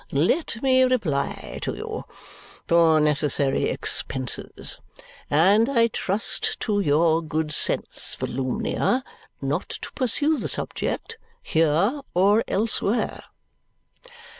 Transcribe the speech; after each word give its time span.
let 0.13 0.63
me 0.63 0.81
reply 0.81 1.59
to 1.61 1.75
you. 1.75 2.03
For 2.67 2.99
necessary 2.99 3.65
expenses. 3.65 4.79
And 5.29 5.69
I 5.69 5.89
trust 5.89 6.59
to 6.61 6.79
your 6.79 7.21
good 7.21 7.53
sense, 7.53 8.15
Volumnia, 8.19 9.03
not 9.43 9.69
to 9.69 9.91
pursue 9.91 10.39
the 10.39 10.47
subject, 10.47 11.19
here 11.43 12.01
or 12.15 12.43
elsewhere." 12.47 13.25